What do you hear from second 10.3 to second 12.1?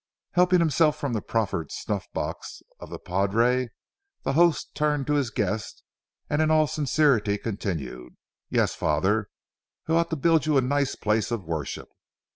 you a nice place of worship.